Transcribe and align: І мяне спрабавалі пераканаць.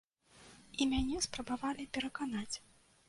І 0.81 0.87
мяне 0.93 1.19
спрабавалі 1.27 1.89
пераканаць. 1.99 2.55